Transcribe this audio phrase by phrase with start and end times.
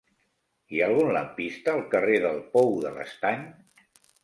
[0.71, 3.47] Hi ha algun lampista al carrer del Pou de l'Estany?